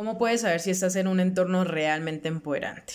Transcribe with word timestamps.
¿Cómo 0.00 0.16
puedes 0.16 0.40
saber 0.40 0.60
si 0.60 0.70
estás 0.70 0.96
en 0.96 1.08
un 1.08 1.20
entorno 1.20 1.62
realmente 1.62 2.28
empoderante? 2.28 2.94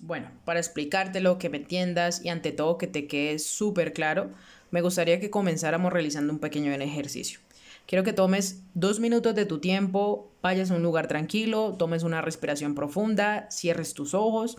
Bueno, 0.00 0.32
para 0.44 0.58
explicártelo, 0.58 1.38
que 1.38 1.48
me 1.48 1.58
entiendas 1.58 2.24
y 2.24 2.28
ante 2.28 2.50
todo 2.50 2.76
que 2.76 2.88
te 2.88 3.06
quede 3.06 3.38
súper 3.38 3.92
claro, 3.92 4.32
me 4.72 4.80
gustaría 4.80 5.20
que 5.20 5.30
comenzáramos 5.30 5.92
realizando 5.92 6.32
un 6.32 6.40
pequeño 6.40 6.72
ejercicio. 6.72 7.38
Quiero 7.86 8.02
que 8.02 8.12
tomes 8.12 8.64
dos 8.74 8.98
minutos 8.98 9.36
de 9.36 9.46
tu 9.46 9.60
tiempo, 9.60 10.32
vayas 10.42 10.72
a 10.72 10.74
un 10.74 10.82
lugar 10.82 11.06
tranquilo, 11.06 11.76
tomes 11.78 12.02
una 12.02 12.20
respiración 12.20 12.74
profunda, 12.74 13.48
cierres 13.52 13.94
tus 13.94 14.12
ojos 14.12 14.56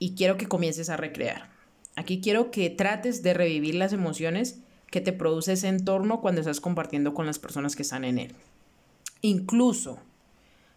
y 0.00 0.16
quiero 0.16 0.36
que 0.36 0.48
comiences 0.48 0.90
a 0.90 0.96
recrear. 0.96 1.48
Aquí 1.94 2.20
quiero 2.20 2.50
que 2.50 2.70
trates 2.70 3.22
de 3.22 3.34
revivir 3.34 3.76
las 3.76 3.92
emociones 3.92 4.58
que 4.90 5.00
te 5.00 5.12
produce 5.12 5.52
ese 5.52 5.68
entorno 5.68 6.20
cuando 6.20 6.40
estás 6.40 6.60
compartiendo 6.60 7.14
con 7.14 7.24
las 7.24 7.38
personas 7.38 7.76
que 7.76 7.82
están 7.82 8.04
en 8.04 8.18
él. 8.18 8.34
Incluso 9.22 10.00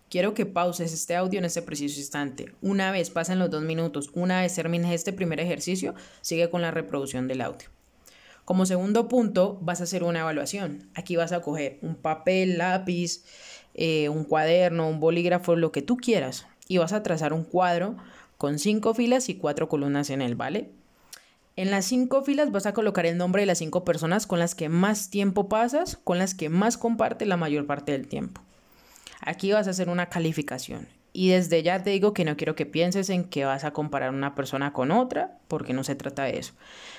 quiero 0.09 0.33
que 0.33 0.45
pauses 0.45 0.91
este 0.93 1.15
audio 1.15 1.39
en 1.39 1.45
este 1.45 1.61
preciso 1.61 1.99
instante. 1.99 2.53
Una 2.61 2.91
vez 2.91 3.09
pasen 3.09 3.39
los 3.39 3.49
dos 3.49 3.63
minutos, 3.63 4.09
una 4.13 4.41
vez 4.41 4.55
termines 4.55 4.91
este 4.91 5.13
primer 5.13 5.39
ejercicio, 5.39 5.93
sigue 6.21 6.49
con 6.49 6.61
la 6.61 6.71
reproducción 6.71 7.27
del 7.27 7.41
audio. 7.41 7.69
Como 8.45 8.65
segundo 8.65 9.07
punto, 9.07 9.59
vas 9.61 9.79
a 9.79 9.83
hacer 9.83 10.03
una 10.03 10.21
evaluación. 10.21 10.89
Aquí 10.95 11.15
vas 11.15 11.31
a 11.31 11.41
coger 11.41 11.77
un 11.83 11.95
papel, 11.95 12.57
lápiz, 12.57 13.23
eh, 13.75 14.09
un 14.09 14.23
cuaderno, 14.23 14.89
un 14.89 14.99
bolígrafo, 14.99 15.55
lo 15.55 15.71
que 15.71 15.83
tú 15.83 15.97
quieras, 15.97 16.47
y 16.67 16.79
vas 16.79 16.91
a 16.91 17.03
trazar 17.03 17.31
un 17.31 17.43
cuadro 17.43 17.95
con 18.37 18.57
cinco 18.57 18.93
filas 18.95 19.29
y 19.29 19.35
cuatro 19.35 19.69
columnas 19.69 20.09
en 20.09 20.21
él, 20.21 20.35
¿vale? 20.35 20.71
En 21.55 21.71
las 21.71 21.85
cinco 21.85 22.23
filas 22.23 22.51
vas 22.51 22.65
a 22.65 22.73
colocar 22.73 23.05
el 23.05 23.17
nombre 23.17 23.41
de 23.41 23.45
las 23.45 23.57
cinco 23.57 23.83
personas 23.83 24.25
con 24.25 24.39
las 24.39 24.55
que 24.55 24.69
más 24.69 25.09
tiempo 25.09 25.49
pasas, 25.49 25.99
con 26.03 26.17
las 26.17 26.33
que 26.33 26.49
más 26.49 26.77
comparte 26.77 27.25
la 27.25 27.37
mayor 27.37 27.67
parte 27.67 27.91
del 27.91 28.07
tiempo. 28.07 28.41
Aquí 29.21 29.51
vas 29.51 29.67
a 29.67 29.71
hacer 29.71 29.89
una 29.89 30.07
calificación. 30.07 30.87
Y 31.11 31.29
desde 31.29 31.63
ya 31.63 31.81
te 31.81 31.89
digo 31.89 32.13
que 32.13 32.23
no 32.23 32.37
quiero 32.37 32.55
que 32.55 32.67
pienses 32.67 33.09
en 33.09 33.23
que 33.23 33.43
vas 33.43 33.63
a 33.63 33.71
comparar 33.71 34.11
una 34.11 34.35
persona 34.35 34.73
con 34.73 34.91
otra, 34.91 35.39
porque 35.47 35.73
no 35.73 35.83
se 35.83 35.95
trata 35.95 36.23
de 36.23 36.37
eso. 36.37 36.53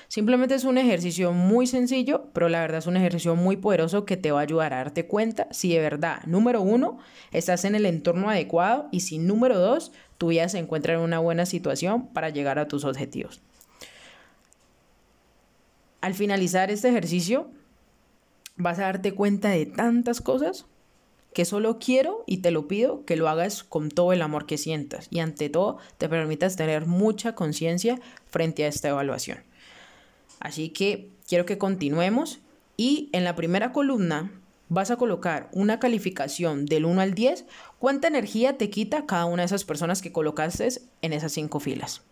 Simplemente 0.09 0.53
es 0.53 0.65
un 0.65 0.77
ejercicio 0.77 1.31
muy 1.31 1.65
sencillo, 1.65 2.25
pero 2.33 2.49
la 2.49 2.59
verdad 2.59 2.79
es 2.79 2.87
un 2.87 2.97
ejercicio 2.97 3.35
muy 3.35 3.55
poderoso 3.55 4.05
que 4.05 4.17
te 4.17 4.31
va 4.31 4.39
a 4.39 4.43
ayudar 4.43 4.73
a 4.73 4.77
darte 4.77 5.07
cuenta 5.07 5.47
si 5.51 5.73
de 5.73 5.79
verdad, 5.79 6.21
número 6.25 6.61
uno, 6.61 6.97
estás 7.31 7.63
en 7.63 7.73
el 7.73 7.85
entorno 7.85 8.29
adecuado 8.29 8.89
y 8.91 8.99
si 8.99 9.17
número 9.17 9.57
dos, 9.57 9.93
tu 10.17 10.27
vida 10.27 10.49
se 10.49 10.59
encuentra 10.59 10.93
en 10.93 10.99
una 10.99 11.19
buena 11.19 11.45
situación 11.45 12.07
para 12.07 12.29
llegar 12.29 12.59
a 12.59 12.67
tus 12.67 12.83
objetivos. 12.83 13.41
Al 16.01 16.15
finalizar 16.15 16.69
este 16.69 16.89
ejercicio, 16.89 17.49
vas 18.57 18.77
a 18.79 18.83
darte 18.83 19.13
cuenta 19.13 19.49
de 19.49 19.65
tantas 19.65 20.19
cosas 20.19 20.65
que 21.33 21.45
solo 21.45 21.79
quiero 21.79 22.23
y 22.27 22.37
te 22.37 22.51
lo 22.51 22.67
pido 22.67 23.05
que 23.05 23.15
lo 23.15 23.29
hagas 23.29 23.63
con 23.63 23.89
todo 23.89 24.13
el 24.13 24.21
amor 24.21 24.45
que 24.45 24.57
sientas 24.57 25.07
y 25.09 25.19
ante 25.19 25.49
todo 25.49 25.77
te 25.97 26.09
permitas 26.09 26.55
tener 26.55 26.85
mucha 26.85 27.35
conciencia 27.35 27.99
frente 28.27 28.65
a 28.65 28.67
esta 28.67 28.89
evaluación. 28.89 29.39
Así 30.39 30.69
que 30.69 31.09
quiero 31.27 31.45
que 31.45 31.57
continuemos 31.57 32.39
y 32.75 33.09
en 33.13 33.23
la 33.23 33.35
primera 33.35 33.71
columna 33.71 34.31
vas 34.69 34.89
a 34.89 34.95
colocar 34.95 35.49
una 35.51 35.79
calificación 35.79 36.65
del 36.65 36.85
1 36.85 37.01
al 37.01 37.13
10, 37.13 37.45
cuánta 37.77 38.07
energía 38.07 38.57
te 38.57 38.69
quita 38.69 39.05
cada 39.05 39.25
una 39.25 39.41
de 39.41 39.47
esas 39.47 39.65
personas 39.65 40.01
que 40.01 40.13
colocaste 40.13 40.69
en 41.01 41.13
esas 41.13 41.33
cinco 41.33 41.59
filas. 41.59 42.03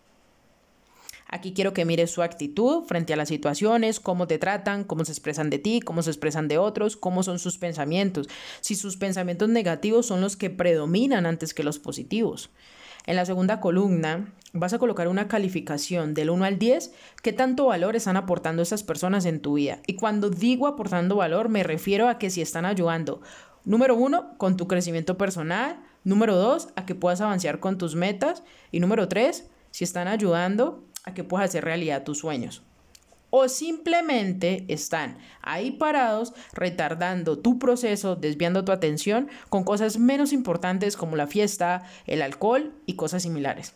Aquí 1.32 1.52
quiero 1.54 1.72
que 1.72 1.84
mires 1.84 2.10
su 2.10 2.22
actitud 2.22 2.82
frente 2.86 3.12
a 3.12 3.16
las 3.16 3.28
situaciones, 3.28 4.00
cómo 4.00 4.26
te 4.26 4.38
tratan, 4.38 4.82
cómo 4.82 5.04
se 5.04 5.12
expresan 5.12 5.48
de 5.48 5.60
ti, 5.60 5.80
cómo 5.80 6.02
se 6.02 6.10
expresan 6.10 6.48
de 6.48 6.58
otros, 6.58 6.96
cómo 6.96 7.22
son 7.22 7.38
sus 7.38 7.56
pensamientos, 7.56 8.28
si 8.60 8.74
sus 8.74 8.96
pensamientos 8.96 9.48
negativos 9.48 10.06
son 10.06 10.20
los 10.20 10.36
que 10.36 10.50
predominan 10.50 11.26
antes 11.26 11.54
que 11.54 11.62
los 11.62 11.78
positivos. 11.78 12.50
En 13.06 13.14
la 13.14 13.24
segunda 13.24 13.60
columna 13.60 14.34
vas 14.52 14.72
a 14.72 14.78
colocar 14.78 15.06
una 15.06 15.28
calificación 15.28 16.14
del 16.14 16.30
1 16.30 16.44
al 16.44 16.58
10, 16.58 16.92
qué 17.22 17.32
tanto 17.32 17.66
valor 17.66 17.94
están 17.94 18.16
aportando 18.16 18.60
esas 18.60 18.82
personas 18.82 19.24
en 19.24 19.40
tu 19.40 19.54
vida. 19.54 19.78
Y 19.86 19.94
cuando 19.94 20.30
digo 20.30 20.66
aportando 20.66 21.14
valor 21.14 21.48
me 21.48 21.62
refiero 21.62 22.08
a 22.08 22.18
que 22.18 22.30
si 22.30 22.42
están 22.42 22.64
ayudando, 22.64 23.22
número 23.64 23.94
uno, 23.94 24.36
con 24.36 24.56
tu 24.56 24.66
crecimiento 24.66 25.16
personal, 25.16 25.80
número 26.02 26.34
dos, 26.34 26.70
a 26.74 26.86
que 26.86 26.96
puedas 26.96 27.20
avanzar 27.20 27.60
con 27.60 27.78
tus 27.78 27.94
metas 27.94 28.42
y 28.72 28.80
número 28.80 29.06
tres, 29.06 29.48
si 29.70 29.84
están 29.84 30.08
ayudando 30.08 30.84
a 31.04 31.14
que 31.14 31.24
puedas 31.24 31.48
hacer 31.48 31.64
realidad 31.64 32.04
tus 32.04 32.18
sueños. 32.18 32.62
O 33.30 33.48
simplemente 33.48 34.64
están 34.68 35.18
ahí 35.40 35.70
parados 35.70 36.32
retardando 36.52 37.38
tu 37.38 37.58
proceso, 37.60 38.16
desviando 38.16 38.64
tu 38.64 38.72
atención 38.72 39.28
con 39.48 39.62
cosas 39.62 39.98
menos 39.98 40.32
importantes 40.32 40.96
como 40.96 41.16
la 41.16 41.28
fiesta, 41.28 41.84
el 42.06 42.22
alcohol 42.22 42.72
y 42.86 42.94
cosas 42.94 43.22
similares. 43.22 43.74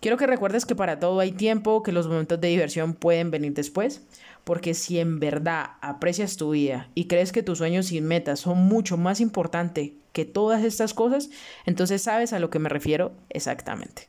Quiero 0.00 0.16
que 0.16 0.26
recuerdes 0.26 0.64
que 0.66 0.74
para 0.74 0.98
todo 0.98 1.20
hay 1.20 1.32
tiempo, 1.32 1.82
que 1.82 1.92
los 1.92 2.08
momentos 2.08 2.40
de 2.40 2.48
diversión 2.48 2.94
pueden 2.94 3.30
venir 3.30 3.52
después, 3.52 4.02
porque 4.44 4.74
si 4.74 4.98
en 4.98 5.20
verdad 5.20 5.72
aprecias 5.82 6.36
tu 6.36 6.50
vida 6.50 6.88
y 6.94 7.06
crees 7.06 7.32
que 7.32 7.42
tus 7.42 7.58
sueños 7.58 7.92
y 7.92 8.00
metas 8.00 8.40
son 8.40 8.58
mucho 8.58 8.96
más 8.96 9.20
importantes 9.20 9.92
que 10.12 10.24
todas 10.24 10.64
estas 10.64 10.94
cosas, 10.94 11.30
entonces 11.66 12.02
sabes 12.02 12.32
a 12.32 12.38
lo 12.38 12.50
que 12.50 12.58
me 12.58 12.68
refiero 12.68 13.12
exactamente. 13.28 14.08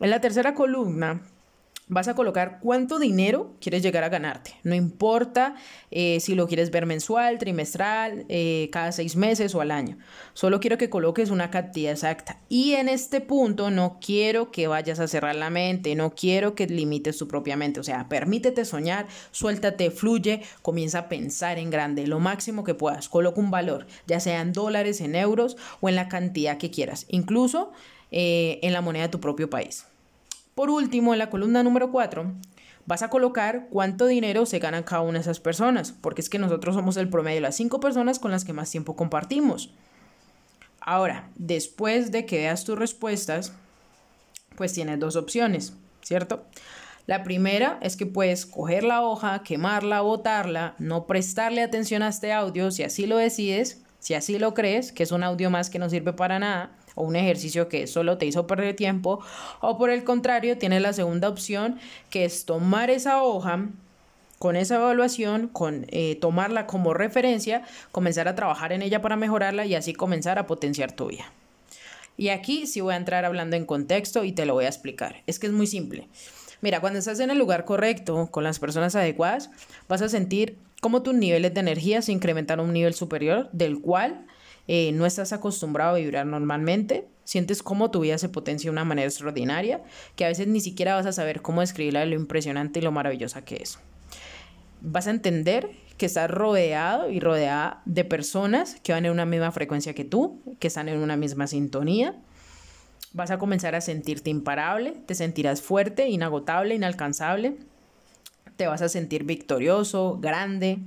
En 0.00 0.10
la 0.10 0.20
tercera 0.20 0.54
columna 0.54 1.22
vas 1.88 2.08
a 2.08 2.14
colocar 2.14 2.58
cuánto 2.60 2.98
dinero 2.98 3.54
quieres 3.60 3.82
llegar 3.82 4.04
a 4.04 4.08
ganarte. 4.08 4.54
No 4.62 4.74
importa 4.74 5.56
eh, 5.90 6.20
si 6.20 6.34
lo 6.34 6.46
quieres 6.46 6.70
ver 6.70 6.86
mensual, 6.86 7.38
trimestral, 7.38 8.26
eh, 8.28 8.68
cada 8.72 8.92
seis 8.92 9.16
meses 9.16 9.54
o 9.54 9.60
al 9.60 9.70
año. 9.70 9.98
Solo 10.34 10.60
quiero 10.60 10.78
que 10.78 10.90
coloques 10.90 11.30
una 11.30 11.50
cantidad 11.50 11.92
exacta. 11.92 12.40
Y 12.48 12.72
en 12.72 12.88
este 12.88 13.20
punto 13.20 13.70
no 13.70 13.98
quiero 14.04 14.50
que 14.50 14.66
vayas 14.66 15.00
a 15.00 15.08
cerrar 15.08 15.34
la 15.34 15.50
mente, 15.50 15.94
no 15.94 16.14
quiero 16.14 16.54
que 16.54 16.66
limites 16.66 17.18
tu 17.18 17.26
propia 17.26 17.56
mente. 17.56 17.80
O 17.80 17.84
sea, 17.84 18.08
permítete 18.08 18.64
soñar, 18.64 19.06
suéltate, 19.30 19.90
fluye, 19.90 20.42
comienza 20.62 21.00
a 21.00 21.08
pensar 21.08 21.58
en 21.58 21.70
grande, 21.70 22.06
lo 22.06 22.20
máximo 22.20 22.64
que 22.64 22.74
puedas. 22.74 23.08
Coloca 23.08 23.40
un 23.40 23.50
valor, 23.50 23.86
ya 24.06 24.20
sea 24.20 24.40
en 24.40 24.52
dólares, 24.52 25.00
en 25.00 25.14
euros 25.14 25.56
o 25.80 25.88
en 25.88 25.96
la 25.96 26.08
cantidad 26.08 26.58
que 26.58 26.70
quieras. 26.70 27.06
Incluso 27.08 27.72
eh, 28.10 28.58
en 28.62 28.72
la 28.72 28.80
moneda 28.80 29.04
de 29.04 29.08
tu 29.10 29.20
propio 29.20 29.50
país. 29.50 29.86
Por 30.58 30.70
último, 30.70 31.12
en 31.12 31.20
la 31.20 31.30
columna 31.30 31.62
número 31.62 31.92
4, 31.92 32.32
vas 32.84 33.02
a 33.02 33.10
colocar 33.10 33.68
cuánto 33.70 34.06
dinero 34.06 34.44
se 34.44 34.58
ganan 34.58 34.82
cada 34.82 35.02
una 35.02 35.12
de 35.12 35.20
esas 35.20 35.38
personas, 35.38 35.92
porque 35.92 36.20
es 36.20 36.28
que 36.28 36.40
nosotros 36.40 36.74
somos 36.74 36.96
el 36.96 37.08
promedio 37.08 37.36
de 37.36 37.42
las 37.42 37.54
5 37.54 37.78
personas 37.78 38.18
con 38.18 38.32
las 38.32 38.44
que 38.44 38.52
más 38.52 38.68
tiempo 38.68 38.96
compartimos. 38.96 39.72
Ahora, 40.80 41.30
después 41.36 42.10
de 42.10 42.26
que 42.26 42.38
veas 42.38 42.64
tus 42.64 42.76
respuestas, 42.76 43.52
pues 44.56 44.72
tienes 44.72 44.98
dos 44.98 45.14
opciones, 45.14 45.74
¿cierto? 46.02 46.44
La 47.06 47.22
primera 47.22 47.78
es 47.80 47.96
que 47.96 48.06
puedes 48.06 48.44
coger 48.44 48.82
la 48.82 49.02
hoja, 49.02 49.44
quemarla, 49.44 50.00
botarla, 50.00 50.74
no 50.80 51.06
prestarle 51.06 51.62
atención 51.62 52.02
a 52.02 52.08
este 52.08 52.32
audio 52.32 52.72
si 52.72 52.82
así 52.82 53.06
lo 53.06 53.16
decides, 53.16 53.84
si 54.00 54.14
así 54.14 54.40
lo 54.40 54.54
crees, 54.54 54.90
que 54.90 55.04
es 55.04 55.12
un 55.12 55.22
audio 55.22 55.50
más 55.50 55.70
que 55.70 55.78
no 55.78 55.88
sirve 55.88 56.14
para 56.14 56.40
nada, 56.40 56.77
o 56.98 57.04
un 57.04 57.14
ejercicio 57.14 57.68
que 57.68 57.86
solo 57.86 58.18
te 58.18 58.26
hizo 58.26 58.48
perder 58.48 58.74
tiempo, 58.74 59.20
o 59.60 59.78
por 59.78 59.88
el 59.88 60.02
contrario, 60.02 60.58
tienes 60.58 60.82
la 60.82 60.92
segunda 60.92 61.28
opción, 61.28 61.78
que 62.10 62.24
es 62.24 62.44
tomar 62.44 62.90
esa 62.90 63.22
hoja 63.22 63.68
con 64.40 64.56
esa 64.56 64.76
evaluación, 64.76 65.46
con 65.46 65.86
eh, 65.88 66.16
tomarla 66.20 66.66
como 66.66 66.94
referencia, 66.94 67.62
comenzar 67.92 68.26
a 68.26 68.34
trabajar 68.34 68.72
en 68.72 68.82
ella 68.82 69.00
para 69.00 69.16
mejorarla 69.16 69.64
y 69.64 69.76
así 69.76 69.92
comenzar 69.92 70.40
a 70.40 70.46
potenciar 70.46 70.90
tu 70.90 71.06
vida. 71.06 71.32
Y 72.16 72.30
aquí 72.30 72.66
sí 72.66 72.80
voy 72.80 72.94
a 72.94 72.96
entrar 72.96 73.24
hablando 73.24 73.54
en 73.54 73.64
contexto 73.64 74.24
y 74.24 74.32
te 74.32 74.44
lo 74.44 74.54
voy 74.54 74.64
a 74.64 74.68
explicar. 74.68 75.22
Es 75.28 75.38
que 75.38 75.46
es 75.46 75.52
muy 75.52 75.68
simple. 75.68 76.08
Mira, 76.60 76.80
cuando 76.80 76.98
estás 76.98 77.20
en 77.20 77.30
el 77.30 77.38
lugar 77.38 77.64
correcto, 77.64 78.28
con 78.32 78.42
las 78.42 78.58
personas 78.58 78.96
adecuadas, 78.96 79.50
vas 79.88 80.02
a 80.02 80.08
sentir 80.08 80.58
cómo 80.80 81.02
tus 81.02 81.14
niveles 81.14 81.54
de 81.54 81.60
energía 81.60 82.02
se 82.02 82.10
incrementan 82.10 82.58
a 82.58 82.64
un 82.64 82.72
nivel 82.72 82.94
superior, 82.94 83.48
del 83.52 83.80
cual 83.80 84.26
eh, 84.68 84.92
no 84.92 85.06
estás 85.06 85.32
acostumbrado 85.32 85.96
a 85.96 85.98
vibrar 85.98 86.26
normalmente, 86.26 87.08
sientes 87.24 87.62
cómo 87.62 87.90
tu 87.90 88.00
vida 88.00 88.18
se 88.18 88.28
potencia 88.28 88.68
de 88.68 88.72
una 88.72 88.84
manera 88.84 89.08
extraordinaria, 89.08 89.82
que 90.14 90.26
a 90.26 90.28
veces 90.28 90.46
ni 90.46 90.60
siquiera 90.60 90.94
vas 90.94 91.06
a 91.06 91.12
saber 91.12 91.40
cómo 91.40 91.62
describirla 91.62 92.00
de 92.00 92.06
lo 92.06 92.16
impresionante 92.16 92.78
y 92.78 92.82
lo 92.82 92.92
maravillosa 92.92 93.44
que 93.44 93.56
es. 93.56 93.78
Vas 94.82 95.06
a 95.06 95.10
entender 95.10 95.70
que 95.96 96.06
estás 96.06 96.30
rodeado 96.30 97.10
y 97.10 97.18
rodeada 97.18 97.82
de 97.86 98.04
personas 98.04 98.76
que 98.82 98.92
van 98.92 99.06
en 99.06 99.12
una 99.12 99.24
misma 99.24 99.50
frecuencia 99.52 99.94
que 99.94 100.04
tú, 100.04 100.40
que 100.60 100.68
están 100.68 100.88
en 100.88 100.98
una 100.98 101.16
misma 101.16 101.46
sintonía. 101.46 102.14
Vas 103.14 103.30
a 103.30 103.38
comenzar 103.38 103.74
a 103.74 103.80
sentirte 103.80 104.28
imparable, 104.28 104.92
te 105.06 105.14
sentirás 105.14 105.62
fuerte, 105.62 106.08
inagotable, 106.08 106.74
inalcanzable. 106.74 107.56
Te 108.56 108.66
vas 108.66 108.82
a 108.82 108.88
sentir 108.88 109.24
victorioso, 109.24 110.18
grande. 110.20 110.78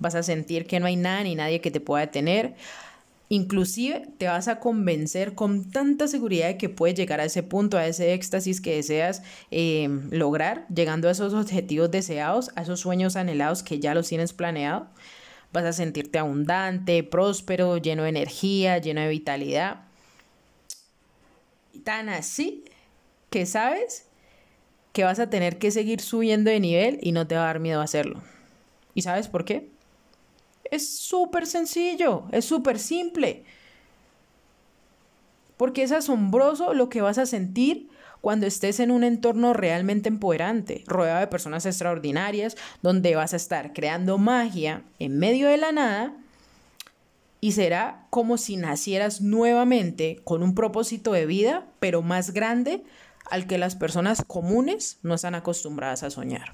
Vas 0.00 0.16
a 0.16 0.22
sentir 0.22 0.66
que 0.66 0.80
no 0.80 0.86
hay 0.86 0.96
nada 0.96 1.22
ni 1.22 1.36
nadie 1.36 1.60
que 1.60 1.70
te 1.70 1.80
pueda 1.80 2.04
detener. 2.04 2.54
Inclusive 3.32 4.08
te 4.18 4.26
vas 4.26 4.48
a 4.48 4.58
convencer 4.58 5.36
con 5.36 5.70
tanta 5.70 6.08
seguridad 6.08 6.48
de 6.48 6.58
que 6.58 6.68
puedes 6.68 6.96
llegar 6.96 7.20
a 7.20 7.24
ese 7.24 7.44
punto, 7.44 7.78
a 7.78 7.86
ese 7.86 8.12
éxtasis 8.12 8.60
que 8.60 8.74
deseas 8.74 9.22
eh, 9.52 9.88
lograr, 10.10 10.66
llegando 10.66 11.06
a 11.06 11.12
esos 11.12 11.32
objetivos 11.32 11.92
deseados, 11.92 12.50
a 12.56 12.62
esos 12.62 12.80
sueños 12.80 13.14
anhelados 13.14 13.62
que 13.62 13.78
ya 13.78 13.94
los 13.94 14.08
tienes 14.08 14.32
planeado. 14.32 14.88
vas 15.52 15.64
a 15.64 15.72
sentirte 15.72 16.18
abundante, 16.18 17.04
próspero, 17.04 17.76
lleno 17.78 18.02
de 18.02 18.08
energía, 18.08 18.78
lleno 18.78 19.00
de 19.00 19.08
vitalidad. 19.08 19.84
Tan 21.84 22.08
así 22.08 22.64
que 23.30 23.46
sabes 23.46 24.06
que 24.92 25.04
vas 25.04 25.20
a 25.20 25.30
tener 25.30 25.58
que 25.58 25.70
seguir 25.70 26.00
subiendo 26.00 26.50
de 26.50 26.58
nivel 26.58 26.98
y 27.00 27.12
no 27.12 27.28
te 27.28 27.36
va 27.36 27.42
a 27.42 27.46
dar 27.46 27.60
miedo 27.60 27.80
hacerlo. 27.80 28.20
¿Y 28.94 29.02
sabes 29.02 29.28
por 29.28 29.44
qué? 29.44 29.68
Es 30.70 30.88
súper 30.98 31.46
sencillo, 31.46 32.24
es 32.32 32.44
súper 32.44 32.78
simple. 32.78 33.44
Porque 35.56 35.82
es 35.82 35.92
asombroso 35.92 36.74
lo 36.74 36.88
que 36.88 37.02
vas 37.02 37.18
a 37.18 37.26
sentir 37.26 37.88
cuando 38.20 38.46
estés 38.46 38.80
en 38.80 38.90
un 38.90 39.02
entorno 39.02 39.52
realmente 39.52 40.08
empoderante, 40.08 40.84
rodeado 40.86 41.20
de 41.20 41.26
personas 41.26 41.66
extraordinarias, 41.66 42.56
donde 42.82 43.16
vas 43.16 43.32
a 43.32 43.36
estar 43.36 43.72
creando 43.72 44.18
magia 44.18 44.84
en 44.98 45.18
medio 45.18 45.48
de 45.48 45.56
la 45.56 45.72
nada 45.72 46.14
y 47.40 47.52
será 47.52 48.06
como 48.10 48.36
si 48.36 48.56
nacieras 48.56 49.20
nuevamente 49.22 50.20
con 50.24 50.42
un 50.42 50.54
propósito 50.54 51.12
de 51.12 51.26
vida, 51.26 51.66
pero 51.80 52.02
más 52.02 52.32
grande 52.32 52.84
al 53.30 53.46
que 53.46 53.58
las 53.58 53.76
personas 53.76 54.22
comunes 54.26 54.98
no 55.02 55.14
están 55.14 55.34
acostumbradas 55.34 56.02
a 56.02 56.10
soñar. 56.10 56.52